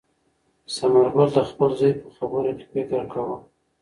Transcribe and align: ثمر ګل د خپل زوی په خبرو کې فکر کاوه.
ثمر 0.75 1.05
ګل 1.15 1.29
د 1.35 1.39
خپل 1.49 1.69
زوی 1.79 1.93
په 2.01 2.07
خبرو 2.15 2.51
کې 2.57 2.65
فکر 2.71 3.01
کاوه. 3.13 3.37